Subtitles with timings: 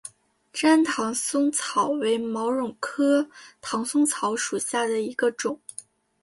[0.53, 3.29] 粘唐松草为毛茛科
[3.61, 5.61] 唐松草属下的一个种。